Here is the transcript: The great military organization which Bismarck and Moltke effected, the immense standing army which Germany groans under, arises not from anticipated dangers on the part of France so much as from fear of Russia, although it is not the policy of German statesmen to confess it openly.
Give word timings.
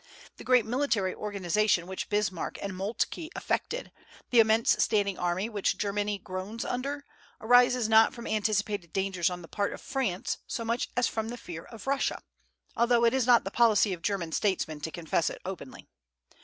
The 0.37 0.43
great 0.43 0.65
military 0.65 1.13
organization 1.13 1.85
which 1.85 2.09
Bismarck 2.09 2.57
and 2.59 2.75
Moltke 2.75 3.29
effected, 3.35 3.91
the 4.31 4.39
immense 4.39 4.83
standing 4.83 5.19
army 5.19 5.47
which 5.47 5.77
Germany 5.77 6.17
groans 6.17 6.65
under, 6.65 7.05
arises 7.39 7.87
not 7.87 8.11
from 8.11 8.25
anticipated 8.25 8.93
dangers 8.93 9.29
on 9.29 9.43
the 9.43 9.47
part 9.47 9.73
of 9.73 9.79
France 9.79 10.39
so 10.47 10.65
much 10.65 10.89
as 10.97 11.07
from 11.07 11.29
fear 11.37 11.65
of 11.65 11.85
Russia, 11.85 12.23
although 12.75 13.05
it 13.05 13.13
is 13.13 13.27
not 13.27 13.43
the 13.43 13.51
policy 13.51 13.93
of 13.93 14.01
German 14.01 14.31
statesmen 14.31 14.81
to 14.81 14.89
confess 14.89 15.29
it 15.29 15.39
openly. 15.45 15.87